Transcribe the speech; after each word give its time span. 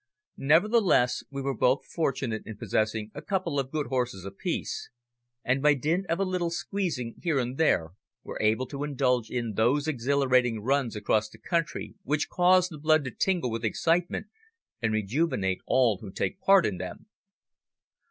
Nevertheless, 0.37 1.23
we 1.29 1.43
were 1.43 1.53
both 1.55 1.85
fortunate 1.85 2.41
in 2.47 2.57
possessing 2.57 3.11
a 3.13 3.21
couple 3.21 3.59
of 3.59 3.69
good 3.69 3.85
horses 3.85 4.25
apiece, 4.25 4.89
and 5.43 5.61
by 5.61 5.75
dint 5.75 6.07
of 6.07 6.17
a 6.17 6.23
little 6.25 6.49
squeezing 6.49 7.13
here 7.21 7.37
and 7.37 7.55
there, 7.55 7.91
were 8.23 8.41
able 8.41 8.65
to 8.65 8.83
indulge 8.83 9.29
in 9.29 9.53
those 9.53 9.87
exhilarating 9.87 10.59
runs 10.61 10.95
across 10.95 11.29
country 11.29 11.93
which 12.01 12.29
cause 12.29 12.67
the 12.67 12.79
blood 12.79 13.03
to 13.03 13.11
tingle 13.11 13.51
with 13.51 13.63
excitement, 13.63 14.25
and 14.81 14.91
rejuvenate 14.91 15.61
all 15.67 15.99
who 15.99 16.09
take 16.09 16.41
part 16.41 16.65
in 16.65 16.77
them. 16.79 17.05